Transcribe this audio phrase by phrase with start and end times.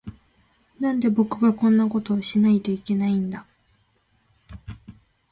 [0.79, 3.45] なんで、僕がこんなことをしないといけないんだ。